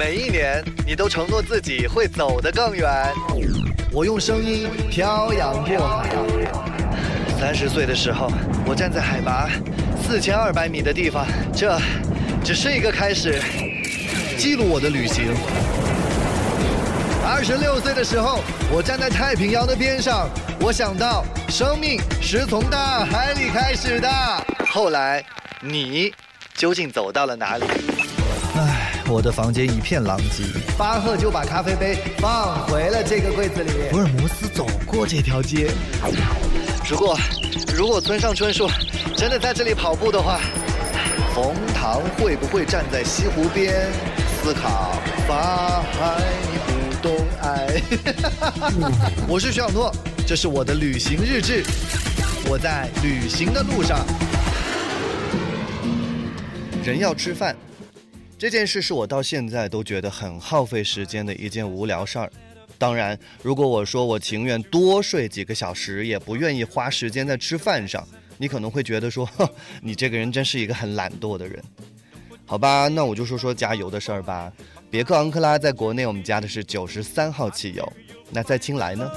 [0.00, 2.88] 每一年，你都承诺自己会走得更远。
[3.92, 6.08] 我用声音漂洋过海。
[7.38, 8.32] 三十岁的时候，
[8.64, 9.50] 我站在海拔
[10.02, 11.78] 四千二百米的地方，这
[12.42, 13.42] 只是一个开始，
[14.38, 15.34] 记录我的旅行。
[17.22, 18.42] 二十六岁的时候，
[18.72, 20.30] 我站在太平洋的边上，
[20.62, 24.08] 我想到生命是从大海里开始的。
[24.70, 25.22] 后来，
[25.60, 26.10] 你
[26.54, 27.66] 究竟走到了哪里？
[29.10, 30.44] 唉，我的房间一片狼藉。
[30.78, 33.72] 巴赫就把咖啡杯放回了这个柜子里。
[33.90, 35.68] 福尔摩斯走过这条街。
[36.88, 37.18] 如果
[37.74, 38.70] 如果村上春树
[39.16, 40.38] 真的在这里跑步的话，
[41.34, 43.88] 冯唐会不会站在西湖边
[44.42, 44.92] 思考
[45.26, 46.22] 法海
[46.68, 47.82] 不懂爱？
[49.26, 49.92] 我是徐小诺，
[50.24, 51.64] 这是我的旅行日志。
[52.48, 54.06] 我在旅行的路上。
[56.84, 57.56] 人要吃饭。
[58.40, 62.32] 这件事是我到现在都觉得很耗费时间的一件无聊事儿。
[62.78, 68.02] 当然，如果我说我情愿多睡几个小时，也不愿意花时间在吃饭上，
[68.38, 69.28] 你可能会觉得说，
[69.82, 71.62] 你这个人真是一个很懒惰的人。
[72.46, 74.50] 好吧，那我就说说加油的事儿吧。
[74.90, 77.92] 别克昂克拉在国内我们加的是九十三号汽油，
[78.30, 79.10] 那在青莱呢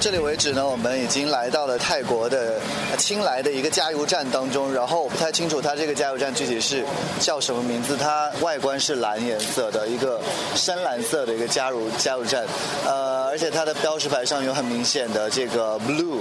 [0.00, 2.60] 这里为止呢，我们已经来到了泰国的
[2.96, 4.72] 清莱的一个加油站当中。
[4.72, 6.84] 然后我不太清楚它这个加油站具体是
[7.20, 7.96] 叫什么名字。
[7.96, 10.20] 它外观是蓝颜色的一个
[10.54, 12.44] 深蓝色的一个加油加油站，
[12.86, 16.20] 呃，而且它的标识牌上有很明显的这个 blue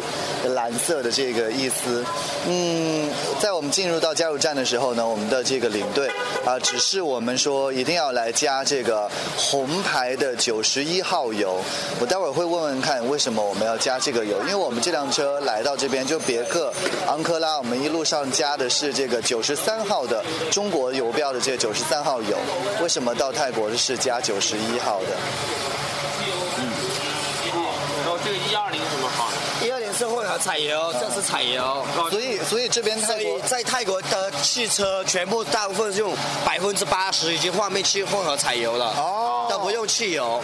[0.53, 2.03] 蓝色的这个意思。
[2.47, 6.09] 嗯，在我们进入到加油站的时候呢，我们的这个领队
[6.43, 11.59] 啊，指示我们说一定要来加这个红牌的九十一号油。
[11.99, 13.37] 我待会儿会问问看为什么。
[13.47, 16.73] 我们要加这个油，因为我们这辆车来到这边就别克
[17.05, 22.37] 昂科拉，我们一路上加的是这个九十三号的中国油标的这个九十三号油。
[22.81, 25.07] 为什么到泰国的是加九十一号的？
[26.59, 26.71] 嗯，
[28.03, 29.29] 然后这个一二零什么号？
[29.61, 31.85] 一二零是混合柴油，这是柴油。
[32.09, 36.13] 所以，所以这边泰国在泰国的汽车全部大部分是用
[36.45, 38.93] 百分之八十已经换灭去混合柴油了。
[38.97, 39.26] 哦。
[39.49, 40.41] 都不用汽油，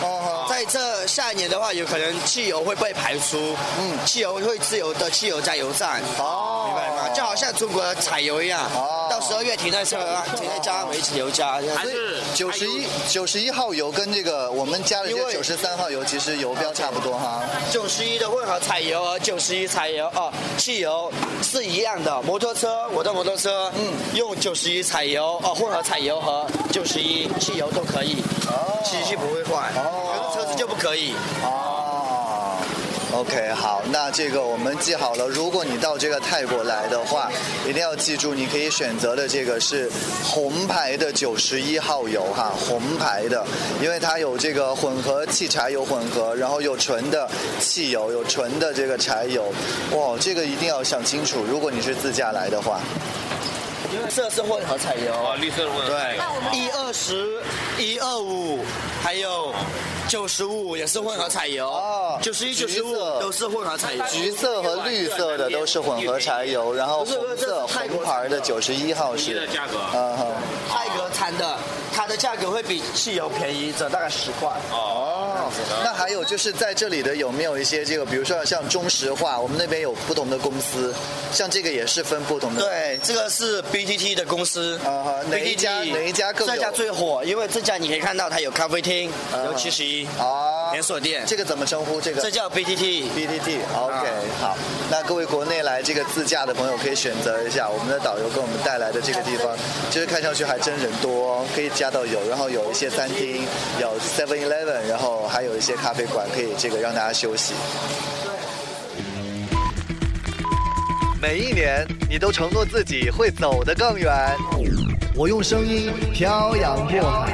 [0.49, 7.09] 在这下一年的话，有可能汽油会被排出，嗯，汽油会自由的汽油加油站，哦，明白吗？
[7.13, 9.97] 就好像中国的采油一样，哦，到十二月停在车，
[10.35, 17.41] 停在家煤气油加，还是九十一九十一号油跟这个我们加的这九十三号油其实油标差不多哈，
[17.71, 28.81] 九十一的混合采油和九十一采油哦，汽油是一样的，摩托车我的摩托车，嗯，用九十一采油哦，混合采油和九十一汽油都可以，哦。
[28.83, 31.13] 机器不会坏，可是车子就不可以。
[31.43, 31.72] 哦
[33.13, 35.27] ，OK，好，那这个我们记好了。
[35.27, 37.31] 如果你到这个泰国来的话，
[37.67, 39.89] 一定要记住，你可以选择的这个是
[40.23, 43.45] 红牌的九十一号油哈，红牌的，
[43.81, 47.29] 因为它有这个混合汽柴油混合，然后有纯的
[47.59, 49.45] 汽油，有纯的这个柴油。
[49.91, 52.81] 哇，这个一定要想清楚，如果你是自驾来的话。
[53.93, 55.13] 绿色是混合柴油。
[55.13, 57.41] 啊，绿色的混合对，一二十
[57.77, 58.63] 一二五，
[59.01, 59.53] 还有
[60.07, 61.69] 九十五也是混合柴油。
[61.69, 69.47] 哦，九十一九十五都是混合柴油，橘色和绿色的都是混合柴油，然后红色红牌的九十一号是。
[69.47, 70.25] 价格，嗯哼，
[70.69, 71.57] 泰格产的，
[71.93, 74.49] 它的价格会比汽油便宜，这大概十块。
[74.71, 75.02] 哦。
[75.83, 80.93] 那还有就是在这里的有没有一些这个，比如说像中石化，我们那边有不同的公司，
[81.31, 82.61] 像这个也是分不同的。
[82.61, 84.77] 对，这个是 BTT 的公司。
[84.85, 86.47] 啊哈，哪一家哪一家更？
[86.47, 89.11] 这家最火，因为这家你可以看到它有咖啡厅，
[89.45, 91.23] 有七十一啊连锁店。
[91.25, 92.01] 这个怎么称呼？
[92.01, 92.21] 这个？
[92.21, 93.07] 这叫 BTT。
[93.15, 93.59] BTT。
[93.73, 94.07] OK，
[94.41, 94.57] 好。
[94.91, 99.55] 那各位国内来这个自驾的朋友可以选择一下我们的导游给我们带来的这个地方，
[99.89, 103.45] 其实看上去还真人多，可以加到油，然后有一些餐厅，
[103.79, 105.13] 有 Seven Eleven，然后。
[105.33, 107.53] 还有一些咖啡馆可以这个让大家休息。
[111.19, 114.11] 每一年，你都承诺自己会走得更远。
[115.15, 117.33] 我用声音飘洋过海。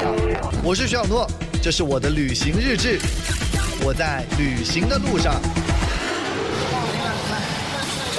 [0.63, 1.27] 我是徐小诺，
[1.61, 3.00] 这是我的旅行日志。
[3.83, 5.69] 我在旅行的路上。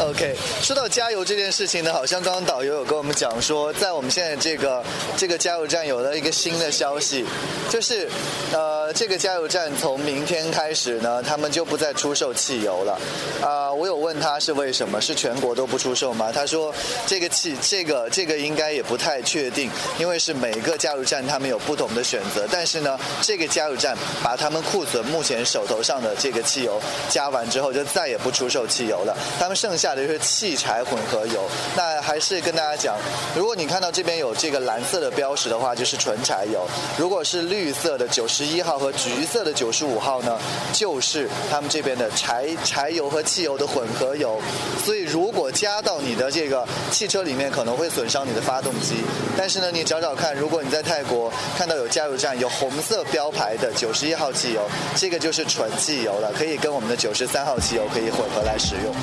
[0.01, 4.83] OK，说到加油这件事情呢，好像刚刚导游有跟我们讲说，在我们现在这个
[5.15, 7.23] 这个加油站有了一个新的消息，
[7.69, 8.09] 就是
[8.51, 12.99] 呃，这个加油站从明天开始呢，他们就不再出售汽油了。
[13.43, 16.33] 啊，我有问他是为什么，是全国都不出售吗？
[16.33, 16.75] 他说
[17.07, 22.49] 这个汽这个这个应该也不太确定，因为是每个加油站他们有不同的选择。
[22.51, 26.81] 但是呢，这个加油站把他们库存目前手头上的这个汽油
[27.11, 29.15] 加完之后，就再也不出售汽油了。
[29.39, 29.90] 他们剩下。
[29.95, 31.43] 的是汽柴混合油，
[31.77, 32.21] 那还。
[32.21, 32.99] 是跟大家讲，
[33.35, 36.61] 如果你看到这边有这个蓝色的标识的话，就是纯柴油；
[36.99, 40.39] 如果是绿色的九十一号和橘色的九十五号呢，
[40.71, 44.39] 就是他们这边的柴柴油和汽油的混合油。
[44.85, 48.97] 所以如果加到你的这个汽车里面，可能会损伤你的发动机。
[49.35, 54.61] 但是呢，你找找看，如果你在泰国看到有加油站有红色标牌的九十一号汽油，
[54.95, 58.95] 这个就是纯汽油了，可以跟我们的九十三号汽油可以混合来使用。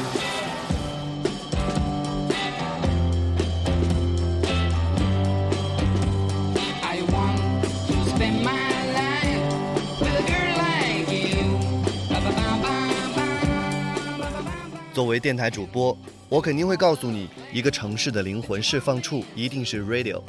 [15.07, 20.21] 作为电台主播，我肯定会告诉你，一个城市的灵魂释放处一定是 radio。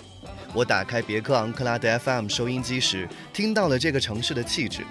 [0.55, 4.85] 我打开别克昂克拉的 FM 收音机时，听到了这个城市的气质。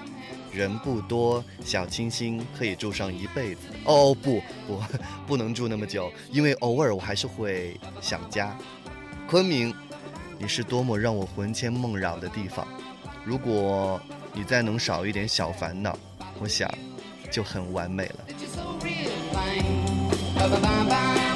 [0.51, 3.61] 人不多，小清新，可以住上一辈子。
[3.85, 4.83] 哦不不，
[5.25, 8.57] 不能住那么久，因为偶尔我还是会想家。
[9.25, 9.73] 昆明，
[10.37, 12.67] 你是多么让我魂牵梦绕的地方。
[13.23, 14.01] 如果
[14.33, 15.97] 你再能少一点小烦恼，
[16.41, 16.69] 我想
[17.31, 18.15] 就很完美了。
[19.37, 21.26] 向东的旅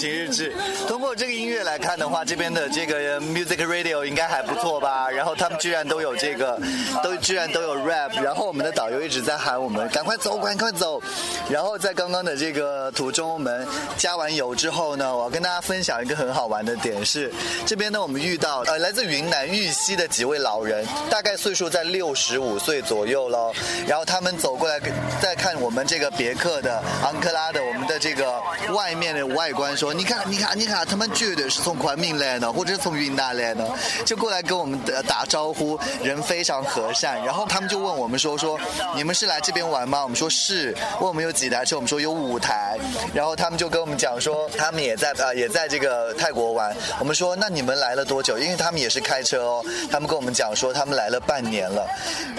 [0.00, 0.52] 行日志，
[0.88, 5.08] 通过这个音乐来看的话，这边的这个 music radio 应该还不错吧？
[5.10, 6.58] 然后他们居然都有这个，
[7.02, 8.10] 都居然都有 rap。
[8.22, 11.00] 然后我们的导游一直在喊我们赶快走，赶快走。
[11.48, 13.66] 然后在刚刚的这个途中，我们
[13.96, 17.30] 加完油之后呢，我要跟大家分享一个很好玩的点是，
[17.66, 23.52] 这边呢我们遇到呃来自云南玉溪的几位老人，大概岁数在六十五岁左右喽。
[23.86, 24.80] 然后他们走过来
[25.20, 28.40] 再看我们这个别克的昂克拉的我们的这个
[28.74, 29.20] 外面的。
[29.30, 33.68] 外观说，你看，你看，你看，他们绝对是从昆明来的，或者是从云南来的，
[34.04, 37.22] 就过来跟我们打招呼，人非常和善。
[37.24, 38.58] 然后他们就问我们说，说
[38.94, 40.02] 你们是来这边玩吗？
[40.02, 40.74] 我们说是。
[41.00, 41.76] 问我们有几台车？
[41.76, 42.78] 我们说有五台。
[43.14, 46.74] 然后他们就跟我们讲说，他们也在呃也在这个泰国玩。
[46.98, 48.38] 我们说那你们来了多久？
[48.38, 49.64] 因为他们也是开车哦。
[49.90, 51.86] 他们跟我们讲说，他们来了半年了。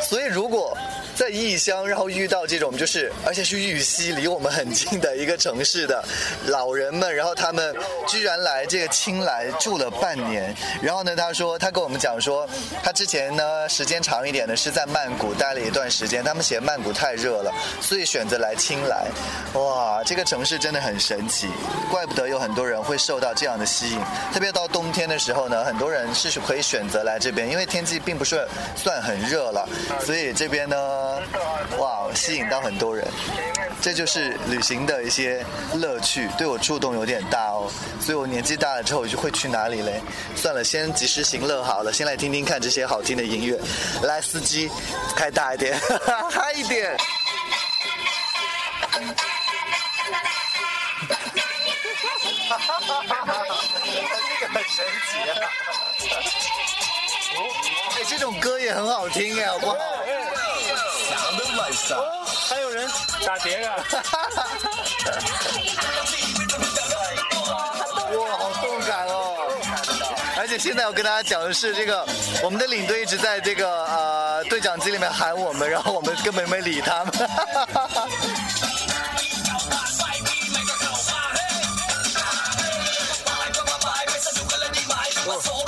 [0.02, 0.78] 所以如果
[1.16, 6.04] 在异乡，然后遇到这种就是，而且是玉溪，离我们很近的一个城市的
[6.46, 7.76] 老人们，然后他们
[8.08, 10.56] 居然来这个青来住了半年。
[10.82, 12.48] 然后呢，他说他跟我们讲说，
[12.84, 17.52] 他之前呢时间长一点的是在曼谷待了一段时间，他们嫌曼谷太热了，
[17.82, 19.08] 所以选择来青来。
[19.54, 21.50] 哇，这个城市真的很神奇，
[21.90, 24.00] 怪不得有很多人会受到这样的吸引。
[24.32, 29.68] 特别到冬天的时候呢，很多人是可以选择来这边，因为天气并不是算很热了，
[30.06, 30.78] 所以这边呢。
[31.78, 33.08] 哇，吸引到很多人，
[33.82, 35.44] 这就是旅行的一些
[35.76, 37.72] 乐趣，对我触动有点大哦。
[38.00, 40.00] 所以我年纪大了之后，我就会去哪里嘞？
[40.36, 43.60] 算了，先及时行乐好了，先来听听看这些好听的音乐。
[44.04, 44.70] 来，司机，
[45.16, 45.80] 开大一点，
[46.30, 46.96] 嗨一点。
[52.50, 53.46] 哈哈哈哈哈！
[54.28, 55.32] 这个很神奇啊！
[57.96, 59.76] 哎，这种歌也很好听哎，好不好？
[61.96, 62.90] 哦，还有人
[63.26, 63.84] 打碟啊！
[70.62, 72.06] 现在我跟大家讲的是，这个
[72.44, 77.12] 我们的领队一直在这个呃对讲机里面喊我们，然后我们根本没理他们。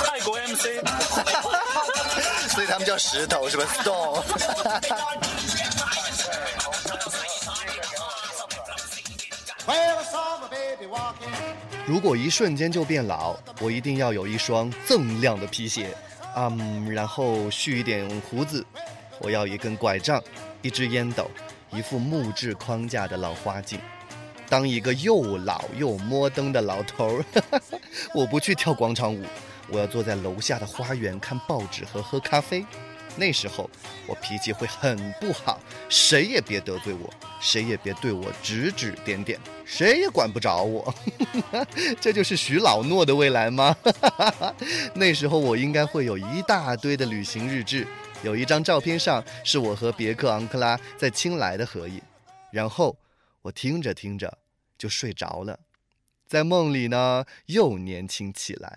[0.06, 0.80] 泰国 MC，
[2.54, 4.22] 所以他们叫石头是吧？Stone。
[11.86, 15.94] 如果一瞬间就变老，我一定要有一双锃亮的皮鞋，
[16.34, 18.64] 嗯，然后蓄一点胡子。
[19.20, 20.22] 我要一根拐杖，
[20.62, 21.30] 一支烟斗，
[21.70, 23.78] 一副木质框架的老花镜。
[24.48, 27.24] 当一个又老又摸登的老头儿，
[28.14, 29.22] 我不去跳广场舞，
[29.68, 32.64] 我要坐在楼下的花园看报纸和喝咖啡。
[33.16, 33.70] 那时候
[34.06, 40.92] 我脾气会很不好，谁也别得罪我，谁也别对我指指点点，谁也管不着我。
[42.00, 43.76] 这就是徐老诺的未来吗？
[44.94, 47.86] 那时候我应该会有一大堆的旅行日志，
[48.22, 52.02] 有一张照片上是我和别克昂克拉在青莱的合影，
[52.50, 52.96] 然后
[53.42, 54.38] 我听着听着
[54.76, 55.60] 就睡着了，
[56.26, 58.76] 在梦里呢又年轻起来。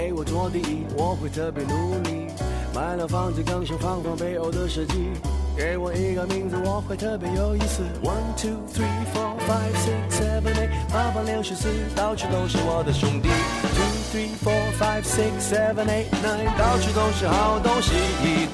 [0.00, 2.26] 给我做第一，我会特别努力。
[2.74, 5.10] 买了房子，更新房房背后的设计。
[5.54, 7.82] 给我一个名字，我会特别有意思。
[8.02, 13.28] One two three four five six seven eight，八八六十四，到处都是我的兄弟。
[13.76, 17.92] Two three four five six seven eight nine，到处都是好东西。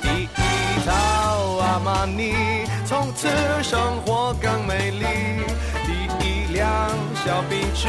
[0.02, 0.28] 第一
[0.84, 0.92] 套
[1.60, 2.34] 阿玛尼，
[2.84, 3.28] 从此
[3.62, 5.06] 生活更美丽。
[5.86, 6.90] 第一辆
[7.24, 7.86] 小奔驰，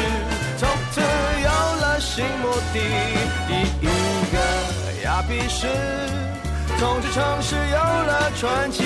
[1.01, 1.49] 有
[1.81, 2.79] 了新目的。
[3.47, 3.51] 第
[3.81, 3.87] 一
[4.31, 4.35] 个
[5.03, 5.67] 亚比是
[6.79, 8.83] 统治城市有了传奇，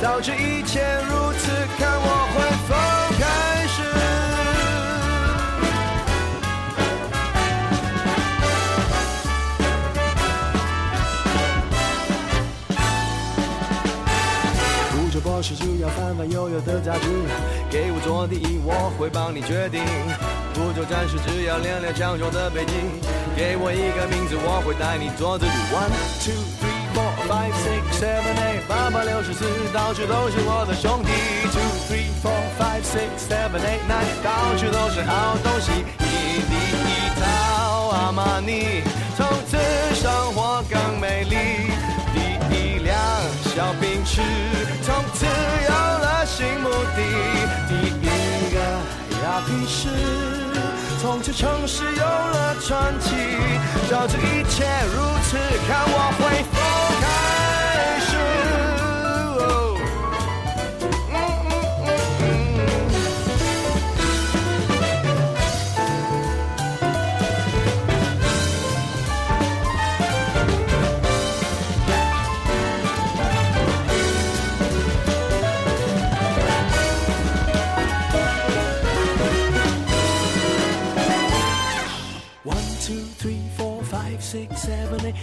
[0.00, 2.36] 早知一切如此，看我会
[2.68, 2.74] 否
[3.18, 3.22] 开
[3.66, 3.82] 始。
[14.92, 17.08] 不做博士，只要翻翻悠悠的杂志，
[18.26, 19.84] 第一，我会帮你决定。
[20.54, 22.72] 不做战士，只要练练强壮的背肌，
[23.36, 25.52] 给我一个名字，我会带你做自己。
[25.72, 25.92] One
[26.24, 26.78] two three。
[26.98, 31.12] four five six, seven, eight，八八六十四，到处都是我的兄弟。
[31.52, 35.70] Two, three, four, five, six, seven, eight, nine，到处都是好东西。
[36.00, 38.82] 一第一套阿玛尼，
[39.16, 39.56] 从此
[39.94, 41.36] 生活更美丽。
[42.14, 42.18] 第
[42.56, 42.98] 一辆
[43.54, 44.20] 小宾士，
[44.82, 46.98] 从此有了新目的。
[47.68, 48.07] 第一
[49.28, 49.90] 亚皮士，
[51.02, 53.14] 从此城市有了传奇。
[53.90, 55.36] 照这一切如此，
[55.68, 56.56] 看我会否？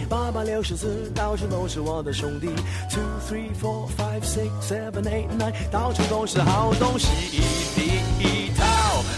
[0.08, 2.48] 八八六十四，到处都是我的兄弟。
[2.90, 7.08] Two three four five six seven eight nine，到处都是好东西。
[7.74, 7.82] 第
[8.18, 8.64] 一套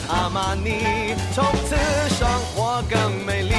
[0.09, 1.77] 阿玛尼，从此
[2.15, 3.55] 生活更美丽。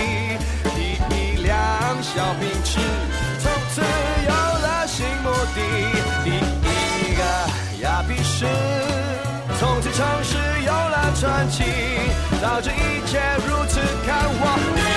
[0.64, 1.58] 第一辆
[2.02, 2.80] 小宾士，
[3.40, 3.82] 从此
[4.26, 5.60] 有了新目的。
[6.24, 7.22] 第一个
[7.84, 8.46] 亚比士，
[9.60, 11.64] 从此城市有了传奇。
[12.42, 14.89] 早知一切如此，看我。